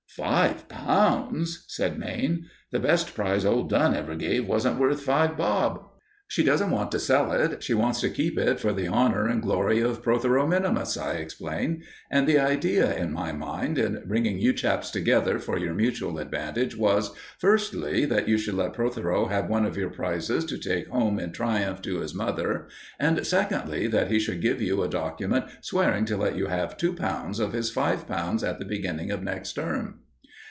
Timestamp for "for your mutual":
15.39-16.19